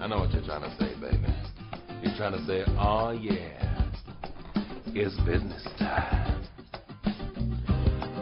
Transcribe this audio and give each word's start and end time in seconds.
I 0.00 0.06
know 0.06 0.18
what 0.18 0.32
you're 0.32 0.42
trying 0.44 0.62
to 0.62 0.76
say, 0.78 0.94
baby. 1.00 1.26
You're 2.02 2.16
trying 2.16 2.32
to 2.32 2.44
say, 2.46 2.64
oh 2.78 3.10
yeah, 3.10 3.90
it's 4.86 5.16
business 5.20 5.66
time. 5.78 6.42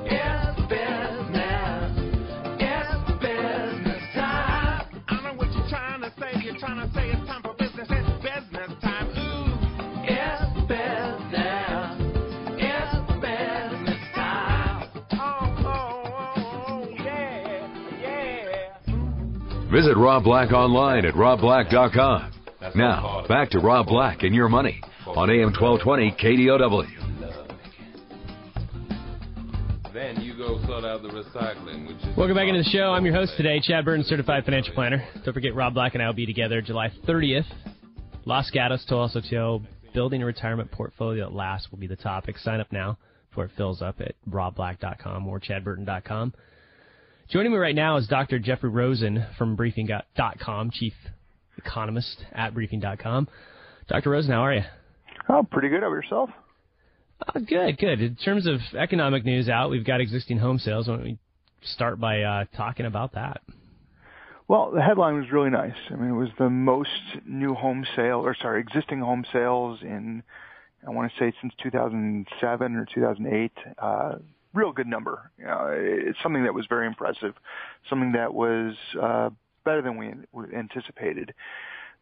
It's 0.04 0.51
Visit 19.82 19.96
Rob 19.96 20.22
Black 20.22 20.52
online 20.52 21.04
at 21.04 21.14
robblack.com. 21.14 22.32
Now, 22.76 23.26
back 23.26 23.50
to 23.50 23.58
Rob 23.58 23.86
Black 23.86 24.22
and 24.22 24.32
your 24.32 24.48
money 24.48 24.80
on 25.08 25.28
AM 25.28 25.52
1220 25.52 26.12
KDOW. 26.12 26.86
Then 29.92 30.20
you 30.20 30.36
go 30.36 30.64
sort 30.66 30.84
out 30.84 31.02
the 31.02 31.08
recycling, 31.08 31.88
which 31.88 31.96
is 31.96 32.16
Welcome 32.16 32.36
back 32.36 32.46
into 32.46 32.62
the 32.62 32.70
show. 32.70 32.92
I'm 32.92 33.04
your 33.04 33.16
host 33.16 33.32
today, 33.36 33.58
Chad 33.60 33.84
Burton, 33.84 34.04
certified 34.04 34.44
financial 34.44 34.72
planner. 34.72 35.04
Don't 35.24 35.34
forget, 35.34 35.52
Rob 35.52 35.74
Black 35.74 35.94
and 35.94 36.02
I 36.02 36.06
will 36.06 36.14
be 36.14 36.26
together 36.26 36.62
July 36.62 36.92
30th. 37.04 37.52
Los 38.24 38.48
Gatos 38.52 38.84
to 38.84 38.94
also 38.94 39.20
Sotil, 39.20 39.64
building 39.92 40.22
a 40.22 40.26
retirement 40.26 40.70
portfolio 40.70 41.26
at 41.26 41.32
last 41.32 41.72
will 41.72 41.80
be 41.80 41.88
the 41.88 41.96
topic. 41.96 42.38
Sign 42.38 42.60
up 42.60 42.70
now 42.70 42.98
before 43.30 43.46
it 43.46 43.50
fills 43.56 43.82
up 43.82 44.00
at 44.00 44.14
robblack.com 44.30 45.26
or 45.26 45.40
chadburton.com. 45.40 46.34
Joining 47.28 47.52
me 47.52 47.58
right 47.58 47.74
now 47.74 47.96
is 47.96 48.06
Dr. 48.08 48.38
Jeffrey 48.38 48.68
Rosen 48.68 49.24
from 49.38 49.56
briefing.com, 49.56 50.70
chief 50.70 50.92
economist 51.56 52.24
at 52.32 52.52
briefing.com. 52.52 53.28
Dr. 53.88 54.10
Rosen, 54.10 54.32
how 54.32 54.40
are 54.44 54.54
you? 54.54 54.62
Oh, 55.28 55.42
pretty 55.50 55.68
good. 55.68 55.82
Over 55.82 55.96
yourself? 55.96 56.30
Oh, 57.34 57.40
good, 57.40 57.78
good. 57.78 58.00
In 58.00 58.16
terms 58.16 58.46
of 58.46 58.60
economic 58.76 59.24
news 59.24 59.48
out, 59.48 59.70
we've 59.70 59.84
got 59.84 60.00
existing 60.00 60.38
home 60.38 60.58
sales. 60.58 60.88
Why 60.88 60.96
don't 60.96 61.04
we 61.04 61.18
start 61.62 62.00
by 62.00 62.22
uh, 62.22 62.44
talking 62.56 62.86
about 62.86 63.12
that? 63.14 63.40
Well, 64.48 64.72
the 64.72 64.82
headline 64.82 65.14
was 65.14 65.30
really 65.32 65.50
nice. 65.50 65.76
I 65.90 65.94
mean, 65.94 66.10
it 66.10 66.18
was 66.18 66.28
the 66.38 66.50
most 66.50 66.90
new 67.24 67.54
home 67.54 67.86
sale, 67.96 68.18
or 68.18 68.34
sorry, 68.34 68.60
existing 68.60 69.00
home 69.00 69.24
sales 69.32 69.78
in, 69.82 70.22
I 70.86 70.90
want 70.90 71.10
to 71.10 71.18
say 71.18 71.32
since 71.40 71.54
2007 71.62 72.76
or 72.76 72.86
2008. 72.92 73.52
Uh, 73.78 74.12
real 74.54 74.72
good 74.72 74.86
number. 74.86 75.30
Know, 75.38 75.68
it's 75.72 76.18
something 76.22 76.44
that 76.44 76.54
was 76.54 76.66
very 76.66 76.86
impressive, 76.86 77.34
something 77.88 78.12
that 78.12 78.34
was 78.34 78.74
uh, 79.00 79.30
better 79.64 79.82
than 79.82 79.96
we 79.96 80.12
anticipated. 80.54 81.34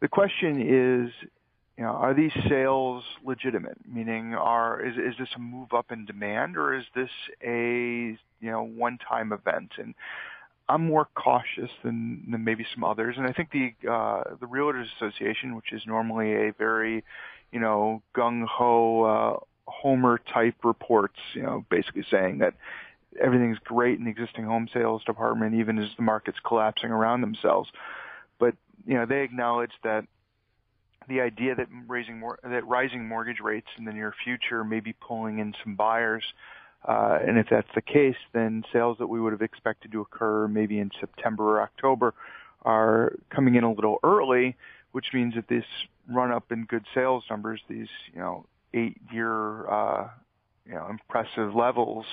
The 0.01 0.07
question 0.07 0.61
is, 0.61 1.11
you 1.77 1.83
know, 1.83 1.91
are 1.91 2.13
these 2.13 2.31
sales 2.49 3.03
legitimate? 3.23 3.77
Meaning, 3.87 4.35
are 4.35 4.81
is 4.81 4.95
is 4.97 5.15
this 5.17 5.29
a 5.35 5.39
move 5.39 5.73
up 5.73 5.91
in 5.91 6.05
demand, 6.05 6.57
or 6.57 6.73
is 6.73 6.85
this 6.95 7.09
a 7.43 8.17
you 8.39 8.51
know 8.51 8.63
one-time 8.63 9.31
event? 9.31 9.71
And 9.77 9.95
I'm 10.69 10.85
more 10.85 11.07
cautious 11.15 11.69
than, 11.83 12.23
than 12.31 12.43
maybe 12.43 12.65
some 12.73 12.83
others, 12.83 13.15
and 13.17 13.27
I 13.27 13.33
think 13.33 13.51
the 13.51 13.73
uh, 13.89 14.35
the 14.39 14.47
Realtors 14.47 14.85
Association, 14.95 15.55
which 15.55 15.71
is 15.71 15.81
normally 15.85 16.33
a 16.33 16.53
very, 16.53 17.03
you 17.51 17.59
know, 17.59 18.01
gung 18.15 18.45
ho 18.47 19.03
uh, 19.03 19.45
Homer 19.67 20.19
type 20.33 20.55
reports, 20.63 21.17
you 21.33 21.43
know, 21.43 21.65
basically 21.69 22.05
saying 22.09 22.39
that 22.39 22.53
everything's 23.19 23.59
great 23.59 23.97
in 23.97 24.05
the 24.05 24.11
existing 24.11 24.45
home 24.45 24.67
sales 24.73 25.03
department, 25.03 25.55
even 25.55 25.77
as 25.79 25.89
the 25.97 26.03
market's 26.03 26.39
collapsing 26.45 26.91
around 26.91 27.21
themselves. 27.21 27.69
But 28.39 28.55
you 28.85 28.95
know, 28.95 29.05
they 29.05 29.21
acknowledge 29.21 29.71
that 29.83 30.05
the 31.07 31.21
idea 31.21 31.55
that 31.55 31.67
raising 31.87 32.19
more 32.19 32.39
that 32.43 32.65
rising 32.67 33.07
mortgage 33.07 33.39
rates 33.39 33.67
in 33.77 33.85
the 33.85 33.93
near 33.93 34.13
future 34.23 34.63
may 34.63 34.79
be 34.79 34.93
pulling 34.93 35.39
in 35.39 35.53
some 35.63 35.75
buyers. 35.75 36.23
Uh, 36.87 37.19
and 37.25 37.37
if 37.37 37.47
that's 37.49 37.67
the 37.75 37.81
case, 37.81 38.15
then 38.33 38.63
sales 38.73 38.97
that 38.97 39.07
we 39.07 39.21
would 39.21 39.33
have 39.33 39.41
expected 39.41 39.91
to 39.91 40.01
occur 40.01 40.47
maybe 40.47 40.79
in 40.79 40.89
September 40.99 41.57
or 41.57 41.61
October 41.61 42.13
are 42.63 43.13
coming 43.29 43.55
in 43.55 43.63
a 43.63 43.71
little 43.71 43.99
early, 44.03 44.55
which 44.91 45.07
means 45.13 45.35
that 45.35 45.47
this 45.47 45.65
run 46.09 46.31
up 46.31 46.51
in 46.51 46.65
good 46.65 46.85
sales 46.93 47.23
numbers, 47.29 47.61
these 47.67 47.87
you 48.13 48.19
know 48.19 48.45
eight 48.73 48.97
year 49.11 49.69
uh, 49.69 50.07
you 50.65 50.73
know 50.73 50.87
impressive 50.89 51.55
levels 51.55 52.05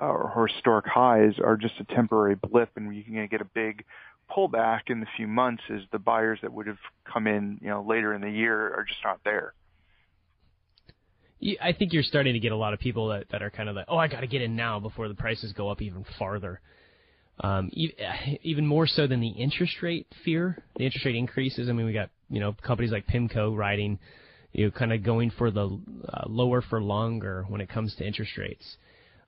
uh, 0.00 0.06
or 0.06 0.48
historic 0.48 0.86
highs, 0.86 1.34
are 1.42 1.56
just 1.56 1.74
a 1.80 1.94
temporary 1.94 2.34
blip, 2.34 2.70
and 2.76 2.94
you're 2.94 3.04
going 3.04 3.16
to 3.16 3.28
get 3.28 3.40
a 3.40 3.50
big 3.52 3.84
pullback 4.30 4.82
in 4.88 5.00
the 5.00 5.06
few 5.16 5.26
months 5.26 5.62
as 5.70 5.80
the 5.92 5.98
buyers 5.98 6.38
that 6.42 6.52
would 6.52 6.66
have 6.66 6.78
come 7.10 7.26
in, 7.26 7.58
you 7.60 7.68
know, 7.68 7.84
later 7.86 8.14
in 8.14 8.22
the 8.22 8.30
year 8.30 8.74
are 8.74 8.84
just 8.88 9.00
not 9.04 9.20
there. 9.24 9.52
I 11.60 11.72
think 11.72 11.92
you're 11.92 12.04
starting 12.04 12.34
to 12.34 12.38
get 12.38 12.52
a 12.52 12.56
lot 12.56 12.72
of 12.72 12.78
people 12.78 13.08
that, 13.08 13.26
that 13.32 13.42
are 13.42 13.50
kind 13.50 13.68
of 13.68 13.74
like, 13.74 13.86
oh, 13.88 13.96
I 13.96 14.06
got 14.06 14.20
to 14.20 14.28
get 14.28 14.42
in 14.42 14.54
now 14.54 14.78
before 14.78 15.08
the 15.08 15.14
prices 15.14 15.52
go 15.52 15.68
up 15.68 15.82
even 15.82 16.04
farther. 16.18 16.60
Um, 17.40 17.70
even 18.42 18.66
more 18.66 18.86
so 18.86 19.06
than 19.06 19.20
the 19.20 19.28
interest 19.28 19.82
rate 19.82 20.06
fear, 20.24 20.62
the 20.76 20.84
interest 20.84 21.04
rate 21.04 21.16
increases. 21.16 21.68
I 21.68 21.72
mean, 21.72 21.86
we 21.86 21.92
got 21.92 22.10
you 22.30 22.40
know 22.40 22.54
companies 22.62 22.92
like 22.92 23.06
Pimco 23.08 23.56
writing, 23.56 23.98
you 24.52 24.66
know, 24.66 24.70
kind 24.70 24.92
of 24.92 25.02
going 25.02 25.30
for 25.30 25.50
the 25.50 25.80
uh, 26.08 26.24
lower 26.26 26.62
for 26.62 26.80
longer 26.80 27.44
when 27.48 27.60
it 27.60 27.68
comes 27.68 27.94
to 27.96 28.06
interest 28.06 28.36
rates. 28.36 28.76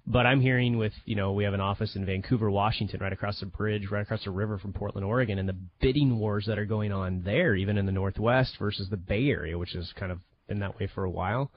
But 0.06 0.26
I'm 0.26 0.42
hearing 0.42 0.76
with, 0.76 0.92
you 1.06 1.16
know, 1.16 1.32
we 1.32 1.44
have 1.44 1.54
an 1.54 1.62
office 1.62 1.96
in 1.96 2.04
Vancouver, 2.04 2.50
Washington, 2.50 3.00
right 3.00 3.12
across 3.12 3.40
the 3.40 3.46
bridge, 3.46 3.88
right 3.90 4.02
across 4.02 4.24
the 4.24 4.30
river 4.30 4.58
from 4.58 4.74
Portland, 4.74 5.06
Oregon, 5.06 5.38
and 5.38 5.48
the 5.48 5.56
bidding 5.80 6.18
wars 6.18 6.44
that 6.46 6.58
are 6.58 6.66
going 6.66 6.92
on 6.92 7.22
there, 7.24 7.54
even 7.54 7.78
in 7.78 7.86
the 7.86 7.92
Northwest 7.92 8.56
versus 8.58 8.88
the 8.90 8.98
Bay 8.98 9.28
Area, 9.28 9.56
which 9.56 9.72
has 9.72 9.90
kind 9.98 10.12
of 10.12 10.18
been 10.46 10.60
that 10.60 10.78
way 10.78 10.88
for 10.94 11.04
a 11.04 11.10
while. 11.10 11.50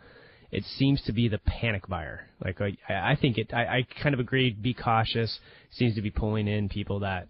It 0.49 0.63
seems 0.77 1.01
to 1.03 1.11
be 1.11 1.27
the 1.27 1.39
panic 1.39 1.89
buyer. 1.89 2.29
Like 2.43 2.61
I, 2.61 2.77
I 2.89 3.17
think 3.19 3.37
it. 3.37 3.53
I, 3.53 3.65
I 3.65 3.87
kind 4.01 4.13
of 4.13 4.21
agree. 4.21 4.51
Be 4.51 4.73
cautious. 4.73 5.39
seems 5.71 5.95
to 5.95 6.01
be 6.01 6.09
pulling 6.09 6.47
in 6.47 6.69
people 6.69 7.01
that 7.01 7.27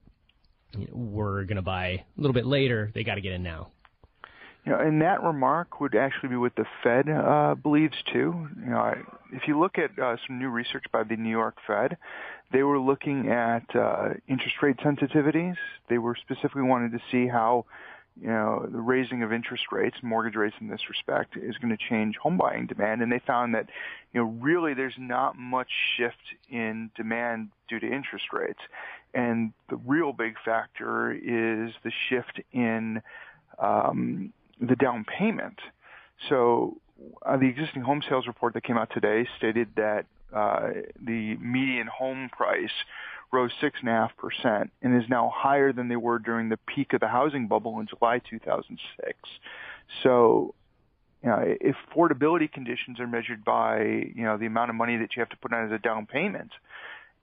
you 0.74 0.82
know, 0.82 0.94
were 0.94 1.46
going 1.46 1.56
to 1.56 1.64
buy 1.64 1.88
a 1.88 2.04
little 2.16 2.34
bit 2.34 2.46
later. 2.46 2.92
They 2.94 3.04
got 3.04 3.16
to 3.16 3.22
get 3.22 3.34
in 3.34 3.42
now. 3.42 3.70
You 4.68 4.74
know, 4.74 4.80
and 4.80 5.02
that 5.02 5.24
remark 5.24 5.80
would 5.80 5.96
actually 5.96 6.28
be 6.28 6.36
what 6.36 6.58
the 6.58 6.66
Fed 6.84 7.08
uh, 7.08 7.56
believes 7.56 7.96
too. 8.12 8.50
You 8.60 8.72
know, 8.72 8.96
if 9.32 9.48
you 9.48 9.58
look 9.58 9.78
at 9.78 9.98
uh, 9.98 10.18
some 10.28 10.40
new 10.40 10.50
research 10.50 10.84
by 10.92 11.04
the 11.04 11.16
New 11.16 11.30
York 11.30 11.56
Fed, 11.66 11.96
they 12.52 12.64
were 12.64 12.78
looking 12.78 13.30
at 13.30 13.64
uh, 13.74 14.10
interest 14.28 14.58
rate 14.62 14.76
sensitivities. 14.80 15.56
They 15.88 16.00
were 16.00 16.18
specifically 16.20 16.64
wanting 16.64 16.92
to 16.92 17.00
see 17.10 17.30
how, 17.30 17.64
you 18.20 18.28
know, 18.28 18.68
the 18.70 18.82
raising 18.82 19.24
of 19.24 19.32
interest 19.32 19.64
rates, 19.72 19.96
mortgage 20.04 20.36
rates 20.36 20.58
in 20.60 20.68
this 20.68 20.82
respect, 20.90 21.38
is 21.38 21.56
going 21.60 21.72
to 21.72 21.82
change 21.90 22.18
home 22.18 22.38
buying 22.38 22.68
demand. 22.68 23.02
And 23.02 23.10
they 23.10 23.22
found 23.26 23.56
that, 23.56 23.70
you 24.12 24.20
know, 24.20 24.28
really 24.42 24.74
there's 24.74 24.96
not 25.00 25.38
much 25.38 25.70
shift 25.96 26.18
in 26.50 26.92
demand 26.94 27.52
due 27.70 27.80
to 27.80 27.86
interest 27.86 28.34
rates. 28.34 28.60
And 29.14 29.54
the 29.70 29.78
real 29.78 30.12
big 30.12 30.36
factor 30.44 31.14
is 31.14 31.72
the 31.86 31.92
shift 32.10 32.42
in 32.52 33.02
um, 33.60 34.34
the 34.60 34.76
down 34.76 35.06
payment. 35.06 35.60
So 36.30 36.78
uh, 37.26 37.38
the 37.38 37.48
existing 37.48 37.84
home 37.84 38.02
sales 38.08 38.28
report 38.28 38.54
that 38.54 38.64
came 38.64 38.78
out 38.78 38.90
today 38.94 39.28
stated 39.38 39.70
that 39.76 40.06
uh, 40.34 40.70
the 41.04 41.36
median 41.36 41.88
home 41.88 42.30
price 42.32 42.72
rose 43.32 43.52
six 43.60 43.80
and 43.82 43.90
a 43.90 43.92
half 43.92 44.12
percent 44.18 44.72
and 44.82 45.02
is 45.02 45.08
now 45.10 45.32
higher 45.34 45.74
than 45.74 45.90
they 45.90 45.96
were 45.96 46.20
during 46.20 46.50
the 46.50 46.58
peak 46.58 46.94
of 46.94 47.00
the 47.00 47.08
housing 47.08 47.48
bubble 47.48 47.80
in 47.80 47.88
July 47.88 48.20
2006. 48.30 49.18
So, 50.04 50.54
you 51.24 51.30
know, 51.30 51.44
if 51.44 51.76
affordability 51.90 52.52
conditions 52.52 53.00
are 53.00 53.08
measured 53.08 53.44
by 53.44 53.82
you 53.82 54.24
know 54.24 54.38
the 54.38 54.46
amount 54.46 54.70
of 54.70 54.76
money 54.76 54.98
that 54.98 55.16
you 55.16 55.22
have 55.22 55.30
to 55.30 55.38
put 55.38 55.54
on 55.54 55.66
as 55.66 55.72
a 55.72 55.80
down 55.80 56.06
payment, 56.06 56.52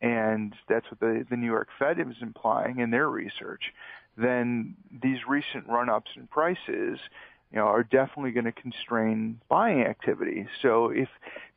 and 0.01 0.55
that's 0.69 0.87
what 0.91 1.01
the 1.01 1.27
the 1.29 1.37
New 1.37 1.47
York 1.47 1.69
Fed 1.79 1.99
is 1.99 2.17
implying 2.21 2.79
in 2.79 2.91
their 2.91 3.09
research, 3.09 3.73
then 4.17 4.77
these 5.03 5.19
recent 5.29 5.69
run-ups 5.69 6.11
in 6.17 6.27
prices 6.27 6.99
you 7.55 7.61
know, 7.61 7.67
are 7.67 7.85
definitely 7.85 8.33
going 8.33 8.47
to 8.47 8.53
constrain 8.53 9.41
buying 9.49 9.83
activity. 9.83 10.47
So 10.61 10.91
if 10.91 11.09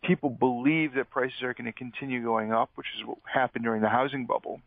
people 0.03 0.29
believe 0.29 0.93
that 0.93 1.09
prices 1.09 1.41
are 1.41 1.55
going 1.55 1.65
to 1.65 1.71
continue 1.71 2.23
going 2.23 2.53
up, 2.53 2.69
which 2.75 2.85
is 2.99 3.05
what 3.05 3.17
happened 3.25 3.63
during 3.63 3.81
the 3.81 3.89
housing 3.89 4.27
bubble, 4.27 4.61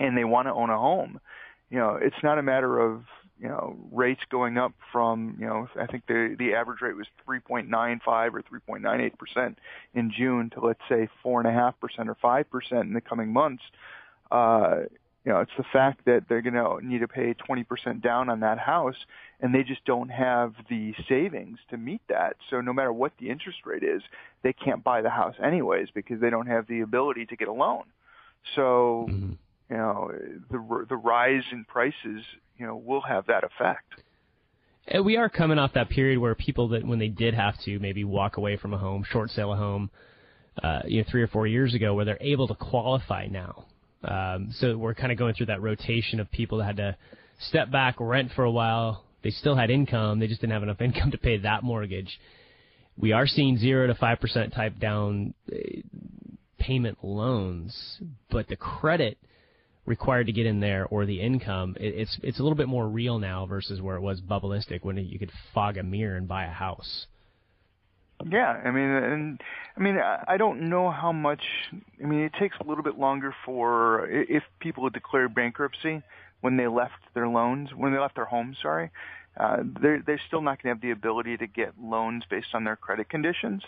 and 0.00 0.16
they 0.16 0.24
want 0.24 0.48
to 0.48 0.54
own 0.54 0.70
a 0.70 0.78
home, 0.78 1.20
you 1.68 1.78
know, 1.78 1.98
it's 2.00 2.16
not 2.22 2.38
a 2.38 2.42
matter 2.42 2.80
of 2.80 3.02
you 3.40 3.48
know 3.48 3.76
rates 3.92 4.22
going 4.30 4.58
up 4.58 4.72
from 4.92 5.36
you 5.38 5.46
know 5.46 5.68
I 5.78 5.86
think 5.86 6.06
the 6.06 6.34
the 6.38 6.54
average 6.54 6.80
rate 6.80 6.96
was 6.96 7.06
3.95 7.28 8.34
or 8.34 8.42
3.98 8.42 9.18
percent 9.18 9.58
in 9.94 10.12
June 10.16 10.50
to 10.50 10.60
let's 10.60 10.80
say 10.88 11.08
four 11.22 11.40
and 11.40 11.48
a 11.48 11.52
half 11.52 11.78
percent 11.80 12.08
or 12.08 12.16
five 12.16 12.50
percent 12.50 12.86
in 12.86 12.92
the 12.92 13.00
coming 13.00 13.32
months. 13.32 13.62
Uh, 14.30 14.80
you 15.24 15.34
know, 15.34 15.40
it's 15.40 15.52
the 15.58 15.64
fact 15.72 16.06
that 16.06 16.24
they're 16.26 16.40
going 16.40 16.54
to 16.54 16.86
need 16.86 17.00
to 17.00 17.08
pay 17.08 17.34
20% 17.34 18.00
down 18.00 18.30
on 18.30 18.40
that 18.40 18.58
house, 18.58 18.94
and 19.40 19.54
they 19.54 19.62
just 19.62 19.84
don't 19.84 20.08
have 20.08 20.54
the 20.70 20.94
savings 21.06 21.58
to 21.68 21.76
meet 21.76 22.00
that. 22.08 22.36
So 22.48 22.62
no 22.62 22.72
matter 22.72 22.92
what 22.92 23.12
the 23.18 23.28
interest 23.28 23.58
rate 23.66 23.82
is, 23.82 24.00
they 24.42 24.54
can't 24.54 24.82
buy 24.82 25.02
the 25.02 25.10
house 25.10 25.34
anyways 25.42 25.88
because 25.92 26.20
they 26.20 26.30
don't 26.30 26.46
have 26.46 26.66
the 26.66 26.80
ability 26.80 27.26
to 27.26 27.36
get 27.36 27.48
a 27.48 27.52
loan. 27.52 27.84
So, 28.54 29.06
mm-hmm. 29.10 29.32
You 29.70 29.76
know, 29.76 30.10
the 30.50 30.86
the 30.88 30.96
rise 30.96 31.44
in 31.52 31.64
prices, 31.64 32.24
you 32.56 32.66
know, 32.66 32.76
will 32.76 33.02
have 33.02 33.26
that 33.26 33.44
effect. 33.44 34.02
And 34.86 35.04
we 35.04 35.16
are 35.18 35.28
coming 35.28 35.58
off 35.58 35.74
that 35.74 35.90
period 35.90 36.18
where 36.18 36.34
people 36.34 36.68
that 36.68 36.86
when 36.86 36.98
they 36.98 37.08
did 37.08 37.34
have 37.34 37.54
to 37.64 37.78
maybe 37.78 38.04
walk 38.04 38.38
away 38.38 38.56
from 38.56 38.72
a 38.72 38.78
home, 38.78 39.04
short 39.10 39.30
sale 39.30 39.52
a 39.52 39.56
home, 39.56 39.90
uh, 40.62 40.80
you 40.86 41.02
know, 41.02 41.08
three 41.10 41.22
or 41.22 41.28
four 41.28 41.46
years 41.46 41.74
ago, 41.74 41.94
where 41.94 42.06
they're 42.06 42.18
able 42.22 42.48
to 42.48 42.54
qualify 42.54 43.26
now 43.26 43.66
um, 44.04 44.52
so 44.58 44.76
we're 44.76 44.94
kind 44.94 45.10
of 45.10 45.18
going 45.18 45.34
through 45.34 45.46
that 45.46 45.60
rotation 45.60 46.20
of 46.20 46.30
people 46.30 46.58
that 46.58 46.64
had 46.64 46.76
to 46.76 46.96
step 47.40 47.70
back, 47.70 47.96
rent 47.98 48.30
for 48.34 48.44
a 48.44 48.50
while. 48.50 49.04
They 49.22 49.30
still 49.30 49.56
had 49.56 49.70
income, 49.70 50.20
they 50.20 50.28
just 50.28 50.40
didn't 50.40 50.52
have 50.52 50.62
enough 50.62 50.80
income 50.80 51.10
to 51.10 51.18
pay 51.18 51.38
that 51.38 51.62
mortgage. 51.62 52.18
We 52.96 53.12
are 53.12 53.26
seeing 53.26 53.58
zero 53.58 53.86
to 53.86 53.94
five 53.94 54.20
percent 54.20 54.54
type 54.54 54.78
down 54.78 55.34
uh, 55.52 55.56
payment 56.58 56.98
loans, 57.02 58.00
but 58.30 58.48
the 58.48 58.56
credit 58.56 59.18
required 59.88 60.26
to 60.26 60.32
get 60.32 60.46
in 60.46 60.60
there 60.60 60.86
or 60.86 61.06
the 61.06 61.20
income, 61.20 61.76
it, 61.80 61.94
it's 61.94 62.18
it's 62.22 62.38
a 62.38 62.42
little 62.42 62.56
bit 62.56 62.68
more 62.68 62.86
real 62.86 63.18
now 63.18 63.46
versus 63.46 63.80
where 63.80 63.96
it 63.96 64.00
was 64.00 64.20
bubbleistic 64.20 64.84
when 64.84 64.96
you 64.98 65.18
could 65.18 65.32
fog 65.54 65.78
a 65.78 65.82
mirror 65.82 66.16
and 66.16 66.28
buy 66.28 66.44
a 66.44 66.50
house. 66.50 67.06
Yeah, 68.28 68.60
I 68.64 68.70
mean, 68.70 68.90
and 68.90 69.40
I 69.76 69.80
mean, 69.80 69.96
I 69.96 70.36
don't 70.36 70.68
know 70.68 70.90
how 70.90 71.12
much. 71.12 71.42
I 72.02 72.06
mean, 72.06 72.20
it 72.20 72.32
takes 72.38 72.56
a 72.60 72.64
little 72.64 72.82
bit 72.82 72.98
longer 72.98 73.34
for 73.44 74.08
if 74.08 74.42
people 74.60 74.84
had 74.84 74.92
declared 74.92 75.34
bankruptcy 75.34 76.02
when 76.40 76.56
they 76.56 76.66
left 76.66 76.98
their 77.14 77.28
loans, 77.28 77.70
when 77.74 77.92
they 77.92 77.98
left 77.98 78.16
their 78.16 78.24
homes. 78.24 78.56
Sorry, 78.60 78.90
uh, 79.38 79.58
they're 79.80 80.02
they're 80.04 80.20
still 80.26 80.42
not 80.42 80.60
going 80.60 80.74
to 80.74 80.76
have 80.76 80.82
the 80.82 80.90
ability 80.90 81.36
to 81.36 81.46
get 81.46 81.74
loans 81.80 82.24
based 82.28 82.48
on 82.54 82.64
their 82.64 82.76
credit 82.76 83.08
conditions. 83.08 83.62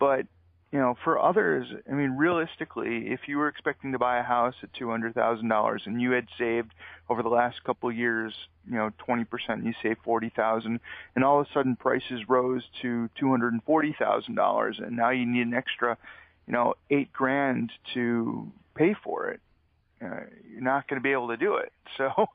But 0.00 0.26
you 0.74 0.80
know, 0.80 0.96
for 1.04 1.22
others, 1.22 1.68
I 1.88 1.94
mean, 1.94 2.16
realistically, 2.16 3.12
if 3.12 3.28
you 3.28 3.38
were 3.38 3.46
expecting 3.46 3.92
to 3.92 3.98
buy 4.00 4.18
a 4.18 4.24
house 4.24 4.56
at 4.60 4.74
two 4.74 4.90
hundred 4.90 5.14
thousand 5.14 5.48
dollars 5.48 5.82
and 5.86 6.02
you 6.02 6.10
had 6.10 6.26
saved 6.36 6.72
over 7.08 7.22
the 7.22 7.28
last 7.28 7.62
couple 7.62 7.88
of 7.88 7.96
years, 7.96 8.34
you 8.68 8.74
know, 8.74 8.90
twenty 8.98 9.22
percent, 9.22 9.64
you 9.64 9.72
save 9.84 9.98
forty 10.02 10.32
thousand, 10.34 10.80
and 11.14 11.24
all 11.24 11.40
of 11.40 11.46
a 11.46 11.52
sudden 11.54 11.76
prices 11.76 12.28
rose 12.28 12.64
to 12.82 13.08
two 13.16 13.30
hundred 13.30 13.52
and 13.52 13.62
forty 13.62 13.94
thousand 13.96 14.34
dollars, 14.34 14.80
and 14.84 14.96
now 14.96 15.10
you 15.10 15.24
need 15.24 15.46
an 15.46 15.54
extra, 15.54 15.96
you 16.48 16.52
know, 16.52 16.74
eight 16.90 17.12
grand 17.12 17.70
to 17.94 18.50
pay 18.74 18.96
for 19.04 19.28
it. 19.28 19.38
Uh, 20.02 20.22
you're 20.50 20.60
not 20.60 20.88
going 20.88 21.00
to 21.00 21.04
be 21.04 21.12
able 21.12 21.28
to 21.28 21.36
do 21.36 21.54
it. 21.54 21.72
So, 21.96 22.26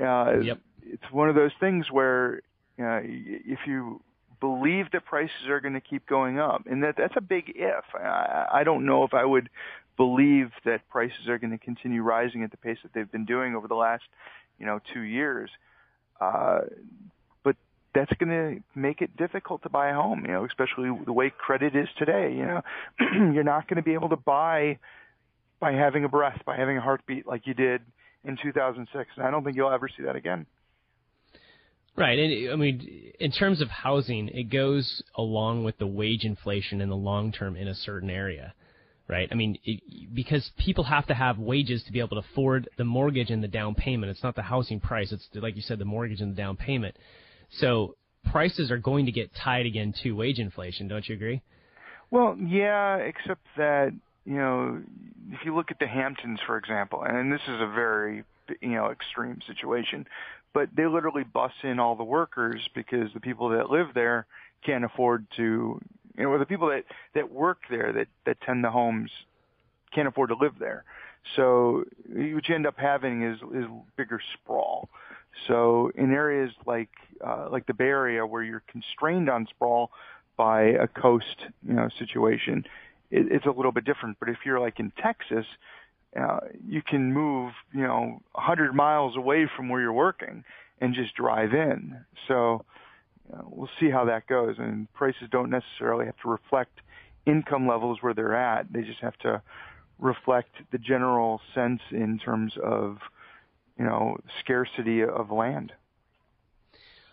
uh, 0.00 0.38
yep. 0.38 0.60
it's 0.86 1.10
one 1.10 1.28
of 1.28 1.34
those 1.34 1.50
things 1.58 1.90
where 1.90 2.42
uh, 2.78 3.00
if 3.02 3.58
you 3.66 4.00
believe 4.40 4.86
that 4.92 5.04
prices 5.04 5.48
are 5.48 5.60
going 5.60 5.74
to 5.74 5.80
keep 5.80 6.06
going 6.06 6.38
up, 6.38 6.62
and 6.66 6.82
that 6.82 6.96
that's 6.96 7.14
a 7.16 7.20
big 7.20 7.52
if. 7.54 7.84
I, 7.94 8.46
I 8.52 8.64
don't 8.64 8.86
know 8.86 9.04
if 9.04 9.14
I 9.14 9.24
would 9.24 9.48
believe 9.96 10.50
that 10.64 10.88
prices 10.88 11.28
are 11.28 11.38
going 11.38 11.50
to 11.50 11.58
continue 11.58 12.02
rising 12.02 12.42
at 12.44 12.50
the 12.50 12.56
pace 12.56 12.78
that 12.82 12.92
they've 12.94 13.10
been 13.10 13.24
doing 13.24 13.54
over 13.54 13.68
the 13.68 13.74
last, 13.74 14.04
you 14.58 14.64
know, 14.64 14.80
two 14.94 15.00
years. 15.00 15.50
Uh, 16.20 16.60
but 17.42 17.56
that's 17.94 18.12
going 18.18 18.30
to 18.30 18.78
make 18.78 19.02
it 19.02 19.16
difficult 19.16 19.62
to 19.64 19.68
buy 19.68 19.90
a 19.90 19.94
home, 19.94 20.24
you 20.24 20.32
know, 20.32 20.44
especially 20.44 20.88
the 21.04 21.12
way 21.12 21.32
credit 21.36 21.74
is 21.74 21.88
today. 21.98 22.32
You 22.32 22.46
know, 22.46 22.62
you're 23.34 23.44
not 23.44 23.68
going 23.68 23.76
to 23.76 23.82
be 23.82 23.94
able 23.94 24.08
to 24.10 24.16
buy 24.16 24.78
by 25.60 25.72
having 25.72 26.04
a 26.04 26.08
breath, 26.08 26.40
by 26.46 26.56
having 26.56 26.76
a 26.76 26.80
heartbeat 26.80 27.26
like 27.26 27.46
you 27.46 27.54
did 27.54 27.82
in 28.24 28.38
2006. 28.40 29.10
And 29.16 29.26
I 29.26 29.30
don't 29.30 29.44
think 29.44 29.56
you'll 29.56 29.72
ever 29.72 29.88
see 29.88 30.04
that 30.04 30.14
again. 30.14 30.46
Right, 31.98 32.16
and 32.16 32.52
I 32.52 32.54
mean, 32.54 33.12
in 33.18 33.32
terms 33.32 33.60
of 33.60 33.68
housing, 33.68 34.28
it 34.28 34.50
goes 34.50 35.02
along 35.16 35.64
with 35.64 35.78
the 35.78 35.86
wage 35.88 36.24
inflation 36.24 36.80
in 36.80 36.88
the 36.88 36.96
long 36.96 37.32
term 37.32 37.56
in 37.56 37.66
a 37.66 37.74
certain 37.74 38.08
area, 38.08 38.54
right? 39.08 39.28
I 39.32 39.34
mean, 39.34 39.58
it, 39.64 40.14
because 40.14 40.48
people 40.58 40.84
have 40.84 41.08
to 41.08 41.14
have 41.14 41.38
wages 41.38 41.82
to 41.84 41.92
be 41.92 41.98
able 41.98 42.10
to 42.10 42.18
afford 42.30 42.68
the 42.78 42.84
mortgage 42.84 43.30
and 43.30 43.42
the 43.42 43.48
down 43.48 43.74
payment. 43.74 44.10
It's 44.12 44.22
not 44.22 44.36
the 44.36 44.42
housing 44.42 44.78
price; 44.78 45.10
it's 45.10 45.28
like 45.34 45.56
you 45.56 45.62
said, 45.62 45.80
the 45.80 45.84
mortgage 45.84 46.20
and 46.20 46.30
the 46.30 46.36
down 46.36 46.56
payment. 46.56 46.94
So 47.58 47.96
prices 48.30 48.70
are 48.70 48.78
going 48.78 49.06
to 49.06 49.12
get 49.12 49.34
tied 49.34 49.66
again 49.66 49.92
to 50.04 50.12
wage 50.12 50.38
inflation. 50.38 50.86
Don't 50.86 51.08
you 51.08 51.16
agree? 51.16 51.42
Well, 52.12 52.36
yeah, 52.38 52.98
except 52.98 53.42
that 53.56 53.92
you 54.24 54.36
know, 54.36 54.82
if 55.32 55.40
you 55.44 55.52
look 55.52 55.72
at 55.72 55.80
the 55.80 55.88
Hamptons, 55.88 56.38
for 56.46 56.58
example, 56.58 57.02
and 57.02 57.32
this 57.32 57.42
is 57.48 57.60
a 57.60 57.66
very 57.66 58.22
you 58.60 58.76
know 58.76 58.90
extreme 58.90 59.40
situation 59.48 60.06
but 60.58 60.70
they 60.74 60.86
literally 60.86 61.22
bus 61.22 61.52
in 61.62 61.78
all 61.78 61.94
the 61.94 62.02
workers 62.02 62.68
because 62.74 63.12
the 63.14 63.20
people 63.20 63.50
that 63.50 63.70
live 63.70 63.94
there 63.94 64.26
can't 64.66 64.84
afford 64.84 65.24
to 65.36 65.80
you 66.16 66.24
know, 66.24 66.30
or 66.30 66.38
the 66.40 66.46
people 66.46 66.66
that 66.66 66.82
that 67.14 67.30
work 67.30 67.58
there 67.70 67.92
that 67.92 68.08
that 68.26 68.40
tend 68.40 68.64
the 68.64 68.70
homes 68.70 69.08
can't 69.94 70.08
afford 70.08 70.30
to 70.30 70.34
live 70.34 70.54
there. 70.58 70.82
So 71.36 71.84
what 72.08 72.48
you 72.48 72.54
end 72.56 72.66
up 72.66 72.76
having 72.76 73.22
is 73.22 73.38
is 73.54 73.66
bigger 73.96 74.20
sprawl. 74.34 74.88
So 75.46 75.92
in 75.94 76.12
areas 76.12 76.50
like 76.66 76.90
uh, 77.24 77.48
like 77.52 77.66
the 77.66 77.74
Bay 77.74 77.84
Area 77.84 78.26
where 78.26 78.42
you're 78.42 78.64
constrained 78.66 79.30
on 79.30 79.46
sprawl 79.46 79.92
by 80.36 80.62
a 80.62 80.88
coast 80.88 81.36
you 81.64 81.74
know 81.74 81.88
situation, 82.00 82.64
it, 83.12 83.30
it's 83.30 83.46
a 83.46 83.52
little 83.52 83.70
bit 83.70 83.84
different. 83.84 84.16
But 84.18 84.28
if 84.28 84.38
you're 84.44 84.58
like 84.58 84.80
in 84.80 84.90
Texas, 85.00 85.46
uh, 86.18 86.40
you 86.66 86.82
can 86.82 87.12
move, 87.12 87.52
you 87.72 87.82
know, 87.82 88.20
100 88.32 88.74
miles 88.74 89.16
away 89.16 89.48
from 89.56 89.68
where 89.68 89.80
you're 89.80 89.92
working 89.92 90.44
and 90.80 90.94
just 90.94 91.14
drive 91.14 91.52
in. 91.52 91.96
So 92.26 92.64
uh, 93.32 93.42
we'll 93.44 93.70
see 93.80 93.90
how 93.90 94.04
that 94.06 94.26
goes. 94.26 94.56
And 94.58 94.92
prices 94.94 95.28
don't 95.30 95.50
necessarily 95.50 96.06
have 96.06 96.16
to 96.22 96.28
reflect 96.28 96.80
income 97.26 97.68
levels 97.68 97.98
where 98.00 98.14
they're 98.14 98.36
at. 98.36 98.72
They 98.72 98.82
just 98.82 99.00
have 99.00 99.16
to 99.18 99.42
reflect 99.98 100.50
the 100.72 100.78
general 100.78 101.40
sense 101.54 101.80
in 101.90 102.18
terms 102.18 102.54
of, 102.62 102.98
you 103.78 103.84
know, 103.84 104.16
scarcity 104.40 105.02
of 105.02 105.30
land. 105.30 105.72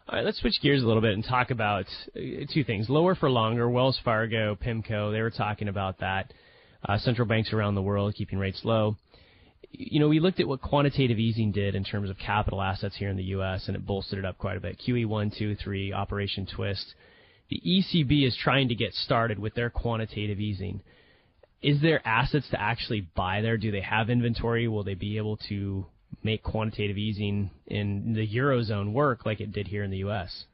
All 0.08 0.16
right, 0.16 0.26
let's 0.26 0.40
switch 0.40 0.62
gears 0.62 0.84
a 0.84 0.86
little 0.86 1.02
bit 1.02 1.14
and 1.14 1.26
talk 1.26 1.50
about 1.50 1.86
uh, 2.16 2.46
two 2.54 2.64
things. 2.64 2.90
Lower 2.90 3.16
for 3.16 3.30
longer, 3.30 3.68
Wells 3.68 4.00
Fargo, 4.06 4.56
PIMCO, 4.56 5.12
they 5.12 5.22
were 5.22 5.32
talking 5.32 5.68
about 5.68 6.00
that 6.00 6.32
uh, 6.88 6.98
central 6.98 7.28
banks 7.28 7.54
around 7.54 7.76
the 7.76 7.82
world 7.82 8.14
keeping 8.16 8.40
rates 8.40 8.62
low. 8.64 8.96
You 9.72 10.00
know, 10.00 10.08
we 10.08 10.20
looked 10.20 10.40
at 10.40 10.48
what 10.48 10.62
quantitative 10.62 11.20
easing 11.20 11.52
did 11.52 11.76
in 11.76 11.84
terms 11.84 12.10
of 12.10 12.18
capital 12.18 12.62
assets 12.62 12.96
here 12.96 13.10
in 13.10 13.18
the 13.18 13.24
U.S., 13.24 13.64
and 13.68 13.76
it 13.76 13.86
bolstered 13.86 14.20
it 14.20 14.26
up 14.26 14.38
quite 14.38 14.58
a 14.58 14.62
bit. 14.62 14.80
QE 14.86 15.06
1, 15.06 15.32
2, 15.38 15.56
3, 15.56 15.92
Operation 15.92 16.46
Twist. 16.46 16.94
The 17.50 17.62
ECB 17.66 18.26
is 18.26 18.38
trying 18.42 18.70
to 18.70 18.76
get 18.76 18.94
started 18.94 19.38
with 19.38 19.54
their 19.54 19.70
quantitative 19.70 20.40
easing. 20.40 20.82
Is 21.62 21.82
there 21.82 22.02
assets 22.08 22.48
to 22.52 22.62
actually 22.62 23.02
buy 23.16 23.42
there? 23.42 23.58
Do 23.58 23.72
they 23.72 23.82
have 23.82 24.10
inventory? 24.10 24.68
Will 24.68 24.84
they 24.84 24.94
be 24.94 25.18
able 25.18 25.38
to 25.50 25.86
make 26.24 26.44
quantitative 26.44 26.98
easing 26.98 27.52
in 27.68 28.14
the 28.14 28.28
Eurozone 28.28 28.94
work 28.94 29.26
like 29.26 29.42
it 29.42 29.52
did 29.52 29.68
here 29.68 29.84
in 29.84 29.92
the 29.92 29.98
U.S.? 29.98 30.46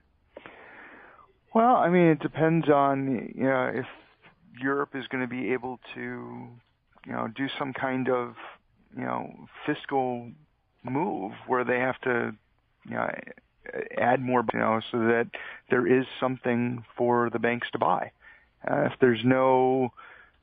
Well, 1.54 1.76
I 1.76 1.90
mean, 1.90 2.08
it 2.08 2.20
depends 2.20 2.70
on 2.70 3.34
you 3.36 3.44
know 3.44 3.72
if 3.76 3.86
Europe 4.60 4.96
is 4.96 5.08
going 5.08 5.22
to 5.24 5.28
be 5.28 5.54
able 5.54 5.80
to, 5.96 6.48
you 7.06 7.12
know, 7.12 7.28
do 7.28 7.48
some 7.58 7.74
kind 7.74 8.10
of, 8.10 8.36
you 8.96 9.04
know, 9.04 9.48
fiscal 9.66 10.30
move 10.84 11.34
where 11.48 11.64
they 11.64 11.80
have 11.80 12.00
to, 12.02 12.34
you 12.88 12.96
know, 12.96 13.10
add 13.98 14.22
more, 14.22 14.44
you 14.54 14.60
know, 14.60 14.82
so 14.92 15.00
that 15.00 15.28
there 15.70 15.88
is 15.88 16.06
something 16.20 16.84
for 16.98 17.30
the 17.30 17.40
banks 17.40 17.68
to 17.72 17.80
buy. 17.80 18.12
Uh, 18.70 18.90
if 18.92 18.94
there's 19.00 19.24
no, 19.24 19.92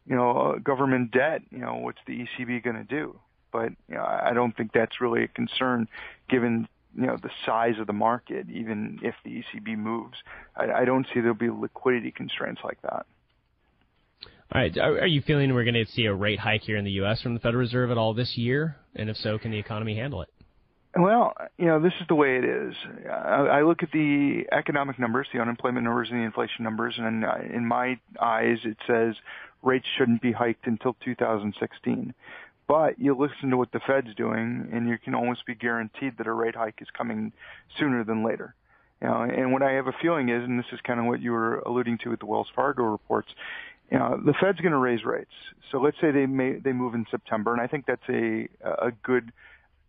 you 0.07 0.17
know, 0.17 0.59
government 0.63 1.11
debt, 1.11 1.43
you 1.51 1.59
know, 1.59 1.77
what's 1.77 1.99
the 2.07 2.27
ECB 2.27 2.63
going 2.63 2.77
to 2.77 2.85
do? 2.85 3.19
But 3.53 3.71
you 3.89 3.95
know, 3.95 4.05
I 4.05 4.33
don't 4.35 4.57
think 4.57 4.73
that's 4.73 5.01
really 5.01 5.25
a 5.25 5.29
concern, 5.29 5.89
given 6.29 6.69
you 6.95 7.07
know 7.07 7.17
the 7.17 7.31
size 7.47 7.79
of 7.79 7.87
the 7.87 7.93
market. 7.93 8.47
Even 8.51 8.99
if 9.03 9.15
the 9.25 9.43
ECB 9.43 9.77
moves, 9.77 10.19
I, 10.57 10.71
I 10.71 10.85
don't 10.85 11.07
see 11.07 11.21
there'll 11.21 11.35
be 11.35 11.51
liquidity 11.51 12.11
constraints 12.11 12.61
like 12.63 12.81
that. 12.83 13.07
All 14.51 14.61
right. 14.61 14.77
Are, 14.79 15.07
you 15.07 15.21
feeling 15.21 15.53
we're 15.53 15.65
going 15.65 15.75
to 15.75 15.87
see 15.93 16.07
a 16.07 16.15
rate 16.15 16.39
hike 16.39 16.63
here 16.63 16.79
in 16.79 16.85
the 16.85 16.93
U.S. 16.93 17.21
from 17.21 17.35
the 17.35 17.41
Federal 17.41 17.61
Reserve 17.61 17.91
at 17.91 17.99
all 17.99 18.15
this 18.15 18.37
year? 18.37 18.77
And 18.97 19.11
if 19.11 19.17
so, 19.19 19.39
can 19.39 19.51
the 19.51 19.59
economy 19.59 19.95
handle 19.95 20.23
it? 20.23 20.29
Well, 20.97 21.35
you 21.59 21.67
know, 21.67 21.81
this 21.81 21.93
is 22.01 22.07
the 22.09 22.15
way 22.15 22.39
it 22.39 22.45
is. 22.45 22.75
I, 23.11 23.59
I 23.59 23.63
look 23.63 23.83
at 23.83 23.93
the 23.93 24.45
economic 24.51 24.99
numbers, 24.99 25.27
the 25.35 25.41
unemployment 25.41 25.85
numbers, 25.85 26.09
and 26.11 26.21
the 26.21 26.25
inflation 26.25 26.65
numbers, 26.65 26.95
and 26.97 27.25
uh, 27.27 27.35
in 27.53 27.67
my 27.67 28.01
eyes, 28.21 28.59
it 28.65 28.79
says 28.87 29.15
rates 29.63 29.87
shouldn't 29.99 30.23
be 30.23 30.33
hiked 30.33 30.67
until 30.67 30.97
2016. 31.05 32.15
But 32.67 32.99
you 32.99 33.15
listen 33.15 33.51
to 33.51 33.57
what 33.59 33.71
the 33.73 33.81
Fed's 33.87 34.15
doing, 34.15 34.69
and 34.73 34.89
you 34.89 34.97
can 34.99 35.15
almost 35.15 35.45
be 35.47 35.55
guaranteed 35.55 36.17
that 36.19 36.27
a 36.27 36.33
rate 36.33 36.57
hike 36.57 36.81
is 36.81 36.89
coming 36.97 37.33
sooner 37.79 38.03
than 38.03 38.25
later. 38.25 38.55
You 39.03 39.09
know, 39.09 39.23
and 39.23 39.53
what 39.53 39.63
I 39.63 39.73
have 39.73 39.87
a 39.87 39.95
feeling 40.03 40.31
is, 40.31 40.43
and 40.43 40.59
this 40.59 40.67
is 40.73 40.81
kind 40.85 40.99
of 40.99 41.07
what 41.07 41.21
you 41.21 41.33
were 41.33 41.61
alluding 41.61 41.99
to 41.99 42.11
with 42.11 42.21
the 42.21 42.27
Wells 42.27 42.49
Fargo 42.55 42.83
reports, 42.83 43.29
you 43.91 43.99
know, 43.99 44.21
the 44.25 44.35
Fed's 44.35 44.61
going 44.61 44.73
to 44.73 44.79
raise 44.79 45.05
rates. 45.05 45.31
So 45.71 45.79
let's 45.79 45.97
say 46.01 46.11
they 46.11 46.27
may 46.27 46.59
they 46.59 46.73
move 46.73 46.95
in 46.95 47.07
September, 47.11 47.53
and 47.53 47.61
I 47.61 47.67
think 47.67 47.87
that's 47.87 48.09
a 48.09 48.49
a 48.63 48.93
good 49.03 49.33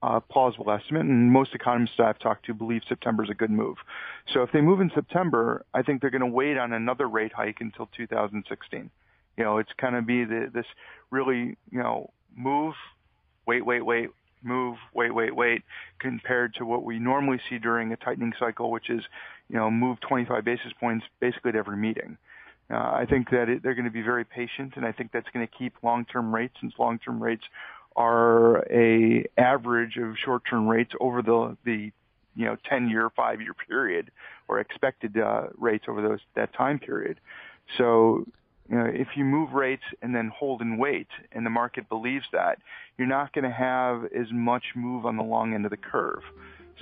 uh, 0.02 0.20
plausible 0.22 0.72
estimate, 0.72 1.04
and 1.04 1.32
most 1.32 1.54
economists 1.54 2.00
I've 2.00 2.20
talked 2.20 2.46
to 2.46 2.54
believe 2.54 2.82
September 2.88 3.24
is 3.24 3.30
a 3.30 3.34
good 3.34 3.50
move. 3.50 3.78
So 4.34 4.44
if 4.44 4.52
they 4.52 4.62
move 4.62 4.80
in 4.80 4.92
September, 4.94 5.66
I 5.74 5.82
think 5.82 6.02
they're 6.02 6.10
going 6.10 6.22
to 6.22 6.28
wait 6.28 6.58
on 6.58 6.74
another 6.74 7.08
rate 7.08 7.34
hike 7.34 7.58
until 7.60 7.90
2016. 7.96 8.90
You 9.38 9.44
know, 9.44 9.58
it's 9.58 9.72
kind 9.78 9.96
of 9.96 10.06
be 10.06 10.24
the, 10.24 10.50
this 10.54 10.66
really, 11.12 11.58
you 11.72 11.80
know, 11.80 12.12
move, 12.36 12.76
wait, 13.46 13.66
wait, 13.66 13.86
wait, 13.86 14.10
move, 14.42 14.78
wait, 14.94 15.14
wait, 15.14 15.36
wait, 15.36 15.64
compared 16.00 16.54
to 16.56 16.66
what 16.66 16.84
we 16.84 17.00
normally 17.00 17.40
see 17.50 17.58
during 17.58 17.92
a 17.92 17.98
tightening 17.98 18.34
cycle, 18.40 18.72
which 18.72 18.90
is, 18.90 19.04
you 19.50 19.58
know, 19.58 19.70
move 19.70 20.00
25 20.02 20.46
basis 20.46 20.72
points 20.80 21.06
basically 21.20 21.50
at 21.50 21.56
every 21.56 21.78
meeting. 21.78 22.18
Uh, 22.72 22.76
I 22.76 23.06
think 23.10 23.32
that 23.32 23.50
it, 23.50 23.64
they're 23.64 23.74
going 23.74 23.86
to 23.86 23.92
be 23.92 24.02
very 24.02 24.26
patient, 24.26 24.74
and 24.76 24.86
I 24.86 24.92
think 24.92 25.12
that's 25.12 25.28
going 25.34 25.46
to 25.46 25.52
keep 25.52 25.74
long-term 25.82 26.34
rates, 26.34 26.54
since 26.62 26.74
long-term 26.78 27.22
rates 27.22 27.44
are 27.96 28.60
a 28.72 29.26
average 29.38 29.98
of 29.98 30.16
short-term 30.24 30.68
rates 30.68 30.92
over 31.00 31.22
the 31.22 31.58
the 31.66 31.92
you 32.36 32.46
know 32.46 32.56
10-year, 32.72 33.10
five-year 33.16 33.56
period, 33.68 34.12
or 34.48 34.60
expected 34.60 35.18
uh, 35.18 35.48
rates 35.58 35.86
over 35.88 36.02
those 36.02 36.20
that 36.36 36.54
time 36.54 36.80
period. 36.80 37.20
So 37.78 38.26
you 38.70 38.78
know, 38.78 38.86
if 38.86 39.08
you 39.16 39.26
move 39.26 39.54
rates 39.54 39.84
and 40.02 40.14
then 40.14 40.32
hold 40.36 40.62
and 40.62 40.78
wait, 40.78 41.08
and 41.32 41.46
the 41.46 41.50
market 41.50 41.90
believes 41.90 42.26
that, 42.34 42.60
you're 42.98 43.08
not 43.08 43.34
going 43.34 43.46
to 43.46 43.52
have 43.52 44.06
as 44.06 44.32
much 44.32 44.64
move 44.76 45.06
on 45.06 45.18
the 45.18 45.24
long 45.24 45.56
end 45.56 45.66
of 45.66 45.72
the 45.72 45.78
curve. 45.78 46.22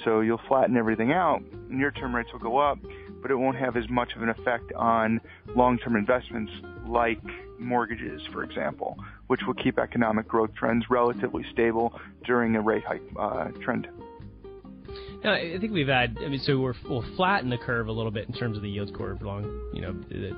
So 0.03 0.19
you'll 0.19 0.41
flatten 0.47 0.75
everything 0.77 1.11
out. 1.11 1.41
Near-term 1.69 2.13
rates 2.13 2.29
will 2.31 2.39
go 2.39 2.57
up, 2.57 2.77
but 3.21 3.31
it 3.31 3.35
won't 3.35 3.57
have 3.57 3.75
as 3.77 3.89
much 3.89 4.09
of 4.15 4.21
an 4.21 4.29
effect 4.29 4.71
on 4.73 5.19
long-term 5.55 5.95
investments 5.95 6.51
like 6.85 7.21
mortgages, 7.59 8.21
for 8.31 8.43
example, 8.43 8.97
which 9.27 9.41
will 9.45 9.53
keep 9.53 9.79
economic 9.79 10.27
growth 10.27 10.51
trends 10.55 10.85
relatively 10.89 11.43
stable 11.51 11.93
during 12.25 12.55
a 12.55 12.61
rate 12.61 12.83
hike 12.85 13.01
uh, 13.19 13.47
trend. 13.63 13.87
No, 15.23 15.31
I 15.31 15.57
think 15.59 15.73
we've 15.73 15.87
had. 15.87 16.17
I 16.23 16.29
mean, 16.29 16.39
so 16.43 16.59
we're, 16.59 16.75
we'll 16.87 17.05
flatten 17.15 17.49
the 17.49 17.57
curve 17.57 17.87
a 17.87 17.91
little 17.91 18.11
bit 18.11 18.27
in 18.27 18.33
terms 18.33 18.55
of 18.55 18.63
the 18.63 18.69
yield 18.69 18.95
curve. 18.95 19.21
Long, 19.21 19.43
you 19.73 19.81
know, 19.81 19.93
the 20.09 20.35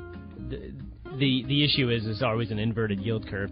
the 0.50 0.74
the, 1.17 1.43
the 1.48 1.65
issue 1.65 1.89
is 1.89 2.05
is 2.05 2.24
always 2.24 2.50
an 2.51 2.59
inverted 2.59 3.00
yield 3.00 3.27
curve. 3.27 3.51